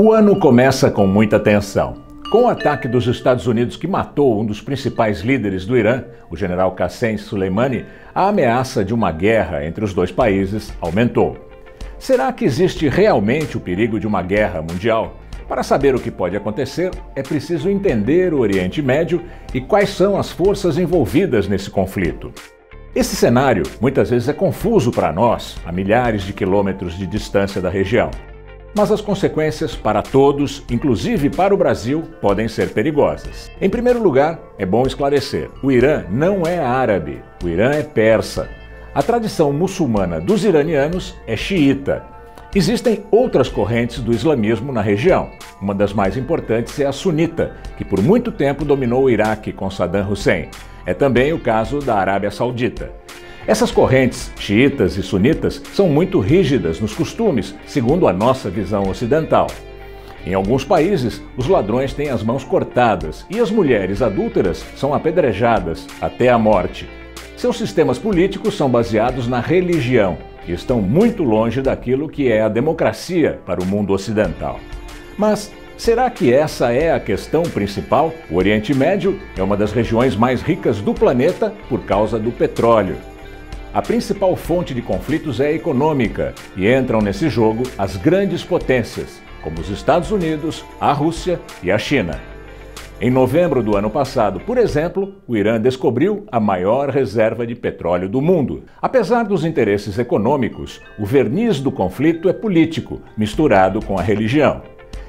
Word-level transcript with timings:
O 0.00 0.12
ano 0.12 0.38
começa 0.38 0.92
com 0.92 1.08
muita 1.08 1.40
tensão. 1.40 1.96
Com 2.30 2.44
o 2.44 2.48
ataque 2.48 2.86
dos 2.86 3.08
Estados 3.08 3.48
Unidos 3.48 3.76
que 3.76 3.88
matou 3.88 4.40
um 4.40 4.46
dos 4.46 4.60
principais 4.60 5.22
líderes 5.22 5.66
do 5.66 5.76
Irã, 5.76 6.04
o 6.30 6.36
general 6.36 6.70
Qassem 6.70 7.18
Soleimani, 7.18 7.84
a 8.14 8.28
ameaça 8.28 8.84
de 8.84 8.94
uma 8.94 9.10
guerra 9.10 9.66
entre 9.66 9.84
os 9.84 9.92
dois 9.92 10.12
países 10.12 10.72
aumentou. 10.80 11.36
Será 11.98 12.32
que 12.32 12.44
existe 12.44 12.88
realmente 12.88 13.56
o 13.56 13.60
perigo 13.60 13.98
de 13.98 14.06
uma 14.06 14.22
guerra 14.22 14.62
mundial? 14.62 15.16
Para 15.48 15.64
saber 15.64 15.96
o 15.96 16.00
que 16.00 16.12
pode 16.12 16.36
acontecer, 16.36 16.92
é 17.16 17.22
preciso 17.24 17.68
entender 17.68 18.32
o 18.32 18.38
Oriente 18.38 18.80
Médio 18.80 19.20
e 19.52 19.60
quais 19.60 19.88
são 19.88 20.16
as 20.16 20.30
forças 20.30 20.78
envolvidas 20.78 21.48
nesse 21.48 21.70
conflito. 21.70 22.32
Esse 22.94 23.16
cenário 23.16 23.64
muitas 23.80 24.10
vezes 24.10 24.28
é 24.28 24.32
confuso 24.32 24.92
para 24.92 25.12
nós, 25.12 25.56
a 25.66 25.72
milhares 25.72 26.22
de 26.22 26.32
quilômetros 26.32 26.96
de 26.96 27.04
distância 27.04 27.60
da 27.60 27.68
região. 27.68 28.12
Mas 28.74 28.92
as 28.92 29.00
consequências 29.00 29.74
para 29.74 30.02
todos, 30.02 30.62
inclusive 30.70 31.30
para 31.30 31.54
o 31.54 31.56
Brasil, 31.56 32.02
podem 32.20 32.48
ser 32.48 32.70
perigosas. 32.70 33.50
Em 33.60 33.70
primeiro 33.70 34.02
lugar, 34.02 34.38
é 34.58 34.66
bom 34.66 34.82
esclarecer: 34.82 35.50
o 35.62 35.72
Irã 35.72 36.04
não 36.10 36.46
é 36.46 36.58
árabe, 36.58 37.22
o 37.42 37.48
Irã 37.48 37.70
é 37.70 37.82
persa. 37.82 38.48
A 38.94 39.02
tradição 39.02 39.52
muçulmana 39.52 40.20
dos 40.20 40.44
iranianos 40.44 41.14
é 41.26 41.36
xiita. 41.36 42.04
Existem 42.54 43.04
outras 43.10 43.48
correntes 43.48 44.00
do 44.00 44.12
islamismo 44.12 44.72
na 44.72 44.80
região. 44.80 45.30
Uma 45.60 45.74
das 45.74 45.92
mais 45.92 46.16
importantes 46.16 46.80
é 46.80 46.86
a 46.86 46.92
sunita, 46.92 47.52
que 47.76 47.84
por 47.84 48.02
muito 48.02 48.32
tempo 48.32 48.64
dominou 48.64 49.04
o 49.04 49.10
Iraque 49.10 49.52
com 49.52 49.70
Saddam 49.70 50.10
Hussein. 50.10 50.48
É 50.86 50.94
também 50.94 51.32
o 51.32 51.38
caso 51.38 51.80
da 51.80 51.96
Arábia 51.96 52.30
Saudita. 52.30 52.90
Essas 53.48 53.70
correntes, 53.70 54.30
xiitas 54.38 54.98
e 54.98 55.02
sunitas, 55.02 55.62
são 55.72 55.88
muito 55.88 56.20
rígidas 56.20 56.80
nos 56.80 56.92
costumes, 56.92 57.54
segundo 57.66 58.06
a 58.06 58.12
nossa 58.12 58.50
visão 58.50 58.82
ocidental. 58.90 59.46
Em 60.26 60.34
alguns 60.34 60.66
países, 60.66 61.22
os 61.34 61.48
ladrões 61.48 61.94
têm 61.94 62.10
as 62.10 62.22
mãos 62.22 62.44
cortadas 62.44 63.24
e 63.30 63.40
as 63.40 63.50
mulheres 63.50 64.02
adúlteras 64.02 64.62
são 64.76 64.92
apedrejadas 64.92 65.86
até 65.98 66.28
a 66.28 66.36
morte. 66.36 66.86
Seus 67.38 67.56
sistemas 67.56 67.98
políticos 67.98 68.54
são 68.54 68.68
baseados 68.68 69.26
na 69.26 69.40
religião 69.40 70.18
e 70.46 70.52
estão 70.52 70.82
muito 70.82 71.22
longe 71.22 71.62
daquilo 71.62 72.06
que 72.06 72.30
é 72.30 72.42
a 72.42 72.50
democracia 72.50 73.40
para 73.46 73.62
o 73.62 73.66
mundo 73.66 73.94
ocidental. 73.94 74.60
Mas 75.16 75.50
será 75.74 76.10
que 76.10 76.30
essa 76.30 76.70
é 76.70 76.92
a 76.92 77.00
questão 77.00 77.44
principal? 77.44 78.12
O 78.30 78.36
Oriente 78.36 78.74
Médio 78.74 79.18
é 79.38 79.42
uma 79.42 79.56
das 79.56 79.72
regiões 79.72 80.14
mais 80.14 80.42
ricas 80.42 80.82
do 80.82 80.92
planeta 80.92 81.54
por 81.66 81.80
causa 81.84 82.18
do 82.18 82.30
petróleo. 82.30 82.96
A 83.72 83.82
principal 83.82 84.34
fonte 84.34 84.72
de 84.72 84.80
conflitos 84.80 85.40
é 85.40 85.52
econômica 85.52 86.34
e 86.56 86.66
entram 86.72 87.02
nesse 87.02 87.28
jogo 87.28 87.64
as 87.76 87.96
grandes 87.96 88.42
potências, 88.42 89.20
como 89.42 89.60
os 89.60 89.68
Estados 89.68 90.10
Unidos, 90.10 90.64
a 90.80 90.90
Rússia 90.90 91.38
e 91.62 91.70
a 91.70 91.76
China. 91.76 92.18
Em 92.98 93.10
novembro 93.10 93.62
do 93.62 93.76
ano 93.76 93.90
passado, 93.90 94.40
por 94.40 94.56
exemplo, 94.56 95.14
o 95.26 95.36
Irã 95.36 95.60
descobriu 95.60 96.24
a 96.32 96.40
maior 96.40 96.88
reserva 96.88 97.46
de 97.46 97.54
petróleo 97.54 98.08
do 98.08 98.22
mundo. 98.22 98.64
Apesar 98.80 99.24
dos 99.24 99.44
interesses 99.44 99.98
econômicos, 99.98 100.80
o 100.98 101.04
verniz 101.04 101.60
do 101.60 101.70
conflito 101.70 102.28
é 102.28 102.32
político, 102.32 103.02
misturado 103.16 103.84
com 103.84 103.98
a 103.98 104.02
religião. 104.02 104.62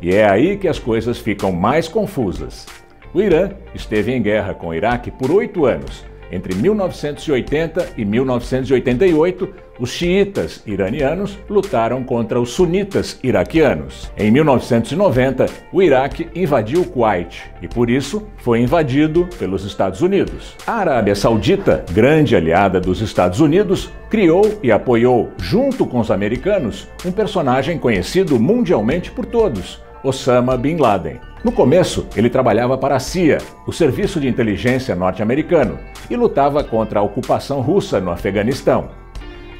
E 0.00 0.14
é 0.14 0.30
aí 0.30 0.56
que 0.56 0.68
as 0.68 0.78
coisas 0.78 1.18
ficam 1.18 1.50
mais 1.50 1.88
confusas. 1.88 2.66
O 3.12 3.20
Irã 3.20 3.50
esteve 3.74 4.12
em 4.12 4.22
guerra 4.22 4.54
com 4.54 4.68
o 4.68 4.74
Iraque 4.74 5.10
por 5.10 5.30
oito 5.30 5.66
anos 5.66 6.04
entre 6.34 6.54
1980 6.56 7.90
e 7.96 8.04
1988, 8.04 9.48
os 9.78 9.90
xiitas 9.90 10.62
iranianos 10.66 11.38
lutaram 11.48 12.02
contra 12.02 12.40
os 12.40 12.50
sunitas 12.50 13.18
iraquianos. 13.22 14.10
Em 14.16 14.30
1990, 14.30 15.46
o 15.72 15.82
Iraque 15.82 16.28
invadiu 16.34 16.82
o 16.82 16.84
Kuwait 16.84 17.42
e, 17.62 17.68
por 17.68 17.88
isso, 17.88 18.26
foi 18.38 18.60
invadido 18.60 19.28
pelos 19.38 19.64
Estados 19.64 20.00
Unidos. 20.00 20.56
A 20.66 20.74
Arábia 20.74 21.14
Saudita, 21.14 21.84
grande 21.92 22.34
aliada 22.34 22.80
dos 22.80 23.00
Estados 23.00 23.40
Unidos, 23.40 23.90
criou 24.10 24.58
e 24.62 24.72
apoiou, 24.72 25.30
junto 25.38 25.86
com 25.86 26.00
os 26.00 26.10
americanos, 26.10 26.88
um 27.04 27.12
personagem 27.12 27.78
conhecido 27.78 28.38
mundialmente 28.40 29.10
por 29.10 29.24
todos, 29.24 29.80
Osama 30.02 30.56
Bin 30.56 30.76
Laden. 30.76 31.33
No 31.44 31.52
começo, 31.52 32.06
ele 32.16 32.30
trabalhava 32.30 32.78
para 32.78 32.96
a 32.96 32.98
CIA, 32.98 33.36
o 33.66 33.72
Serviço 33.72 34.18
de 34.18 34.26
Inteligência 34.26 34.96
norte-americano, 34.96 35.78
e 36.08 36.16
lutava 36.16 36.64
contra 36.64 37.00
a 37.00 37.02
ocupação 37.02 37.60
russa 37.60 38.00
no 38.00 38.10
Afeganistão. 38.10 38.88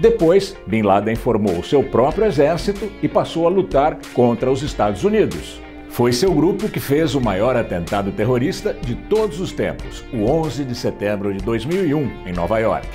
Depois, 0.00 0.56
Bin 0.66 0.80
Laden 0.80 1.14
formou 1.14 1.62
seu 1.62 1.82
próprio 1.82 2.24
exército 2.24 2.90
e 3.02 3.06
passou 3.06 3.46
a 3.46 3.50
lutar 3.50 3.98
contra 4.14 4.50
os 4.50 4.62
Estados 4.62 5.04
Unidos. 5.04 5.60
Foi 5.90 6.10
seu 6.10 6.32
grupo 6.32 6.70
que 6.70 6.80
fez 6.80 7.14
o 7.14 7.20
maior 7.20 7.54
atentado 7.54 8.10
terrorista 8.12 8.72
de 8.72 8.94
todos 8.94 9.38
os 9.38 9.52
tempos, 9.52 10.02
o 10.10 10.24
11 10.24 10.64
de 10.64 10.74
setembro 10.74 11.34
de 11.34 11.44
2001, 11.44 12.26
em 12.26 12.32
Nova 12.32 12.58
York. 12.60 12.88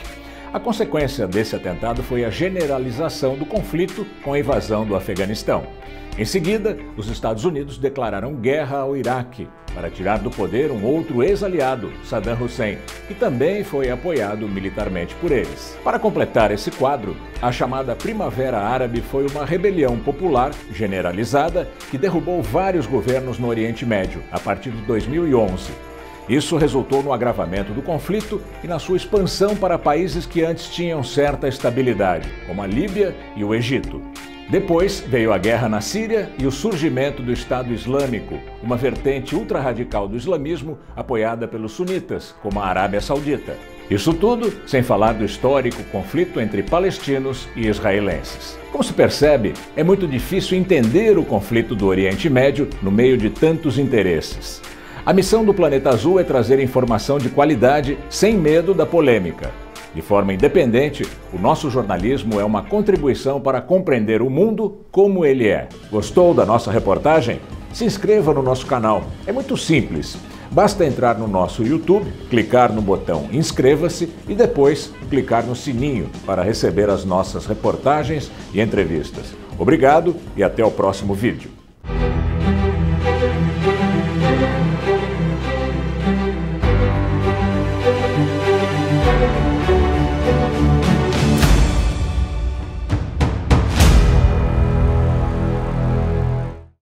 A 0.51 0.59
consequência 0.59 1.27
desse 1.27 1.55
atentado 1.55 2.01
foi 2.01 2.25
a 2.25 2.31
generalização 2.31 3.37
do 3.37 3.45
conflito 3.45 4.03
com 4.23 4.33
a 4.33 4.39
invasão 4.39 4.83
do 4.83 4.95
Afeganistão. 4.95 5.63
Em 6.17 6.25
seguida, 6.25 6.75
os 6.97 7.07
Estados 7.07 7.45
Unidos 7.45 7.77
declararam 7.77 8.33
guerra 8.33 8.79
ao 8.79 8.97
Iraque 8.97 9.47
para 9.75 9.91
tirar 9.91 10.17
do 10.17 10.31
poder 10.31 10.71
um 10.71 10.83
outro 10.83 11.23
ex-aliado, 11.23 11.93
Saddam 12.03 12.35
Hussein, 12.41 12.79
que 13.07 13.13
também 13.13 13.63
foi 13.63 13.91
apoiado 13.91 14.49
militarmente 14.49 15.13
por 15.15 15.31
eles. 15.31 15.77
Para 15.83 15.99
completar 15.99 16.49
esse 16.49 16.71
quadro, 16.71 17.15
a 17.39 17.51
chamada 17.51 17.95
Primavera 17.95 18.57
Árabe 18.57 19.01
foi 19.01 19.27
uma 19.27 19.45
rebelião 19.45 19.99
popular 19.99 20.51
generalizada 20.73 21.69
que 21.91 21.97
derrubou 21.97 22.41
vários 22.41 22.87
governos 22.87 23.37
no 23.37 23.47
Oriente 23.47 23.85
Médio 23.85 24.23
a 24.31 24.39
partir 24.39 24.71
de 24.71 24.81
2011 24.81 25.88
isso 26.29 26.57
resultou 26.57 27.01
no 27.01 27.11
agravamento 27.11 27.73
do 27.73 27.81
conflito 27.81 28.39
e 28.63 28.67
na 28.67 28.77
sua 28.77 28.97
expansão 28.97 29.55
para 29.55 29.79
países 29.79 30.27
que 30.27 30.43
antes 30.43 30.67
tinham 30.69 31.03
certa 31.03 31.47
estabilidade, 31.47 32.29
como 32.45 32.61
a 32.61 32.67
Líbia 32.67 33.15
e 33.35 33.43
o 33.43 33.55
Egito. 33.55 33.99
Depois 34.49 35.03
veio 35.07 35.31
a 35.31 35.37
guerra 35.37 35.69
na 35.69 35.79
Síria 35.81 36.29
e 36.39 36.47
o 36.47 36.51
surgimento 36.51 37.21
do 37.21 37.31
Estado 37.31 37.73
Islâmico, 37.73 38.39
uma 38.63 38.77
vertente 38.77 39.35
ultrarradical 39.35 40.07
do 40.07 40.17
islamismo 40.17 40.77
apoiada 40.95 41.47
pelos 41.47 41.73
sunitas, 41.73 42.33
como 42.41 42.59
a 42.59 42.65
Arábia 42.65 43.01
Saudita. 43.01 43.55
Isso 43.89 44.13
tudo 44.13 44.53
sem 44.67 44.83
falar 44.83 45.13
do 45.13 45.25
histórico 45.25 45.83
conflito 45.85 46.39
entre 46.39 46.61
palestinos 46.61 47.47
e 47.55 47.67
israelenses. 47.67 48.57
Como 48.71 48.83
se 48.83 48.93
percebe, 48.93 49.53
é 49.75 49.83
muito 49.83 50.07
difícil 50.07 50.57
entender 50.57 51.17
o 51.17 51.25
conflito 51.25 51.75
do 51.75 51.87
Oriente 51.87 52.29
Médio 52.29 52.69
no 52.83 52.91
meio 52.91 53.17
de 53.17 53.31
tantos 53.31 53.79
interesses. 53.79 54.61
A 55.05 55.13
missão 55.13 55.45
do 55.45 55.53
Planeta 55.53 55.89
Azul 55.89 56.19
é 56.19 56.23
trazer 56.23 56.59
informação 56.59 57.17
de 57.17 57.29
qualidade 57.29 57.97
sem 58.09 58.35
medo 58.37 58.73
da 58.73 58.85
polêmica. 58.85 59.51
De 59.95 60.01
forma 60.01 60.33
independente, 60.33 61.07
o 61.33 61.39
nosso 61.39 61.69
jornalismo 61.69 62.39
é 62.39 62.43
uma 62.43 62.63
contribuição 62.63 63.39
para 63.39 63.61
compreender 63.61 64.21
o 64.21 64.29
mundo 64.29 64.81
como 64.91 65.25
ele 65.25 65.47
é. 65.47 65.67
Gostou 65.89 66.33
da 66.33 66.45
nossa 66.45 66.69
reportagem? 66.69 67.39
Se 67.73 67.85
inscreva 67.85 68.33
no 68.33 68.43
nosso 68.43 68.67
canal. 68.67 69.03
É 69.25 69.31
muito 69.31 69.55
simples. 69.55 70.17
Basta 70.51 70.85
entrar 70.85 71.17
no 71.17 71.27
nosso 71.27 71.63
YouTube, 71.63 72.11
clicar 72.27 72.73
no 72.73 72.81
botão 72.81 73.27
Inscreva-se 73.31 74.09
e 74.27 74.33
depois 74.33 74.91
clicar 75.09 75.45
no 75.45 75.55
sininho 75.55 76.09
para 76.25 76.43
receber 76.43 76.89
as 76.89 77.05
nossas 77.05 77.45
reportagens 77.45 78.31
e 78.53 78.59
entrevistas. 78.59 79.33
Obrigado 79.57 80.15
e 80.35 80.43
até 80.43 80.63
o 80.63 80.71
próximo 80.71 81.13
vídeo. 81.13 81.51